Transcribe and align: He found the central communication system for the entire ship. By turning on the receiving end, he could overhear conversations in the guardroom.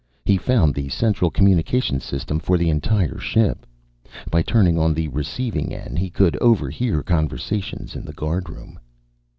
He 0.25 0.35
found 0.35 0.73
the 0.73 0.89
central 0.89 1.29
communication 1.29 1.99
system 1.99 2.39
for 2.39 2.57
the 2.57 2.71
entire 2.71 3.19
ship. 3.19 3.67
By 4.31 4.41
turning 4.41 4.79
on 4.79 4.95
the 4.95 5.09
receiving 5.09 5.71
end, 5.75 5.99
he 5.99 6.09
could 6.09 6.35
overhear 6.41 7.03
conversations 7.03 7.95
in 7.95 8.03
the 8.05 8.13
guardroom. 8.13 8.79